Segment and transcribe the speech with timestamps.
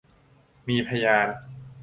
[0.67, 1.27] มีพยาน